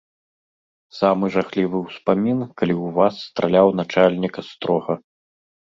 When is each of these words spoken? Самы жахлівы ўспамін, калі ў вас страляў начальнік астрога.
Самы 0.99 1.25
жахлівы 1.35 1.77
ўспамін, 1.83 2.39
калі 2.63 2.73
ў 2.83 2.97
вас 2.99 3.15
страляў 3.29 3.67
начальнік 3.83 4.33
астрога. 4.47 4.93